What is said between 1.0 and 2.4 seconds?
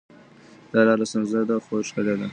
ستونزمنه ده خو ښکلې ده.